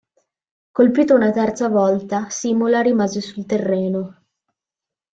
Colpito 0.71 1.13
una 1.13 1.29
terza 1.31 1.69
volta, 1.69 2.27
Simula 2.31 2.81
rimase 2.81 3.21
sul 3.21 3.45
terreno. 3.45 4.23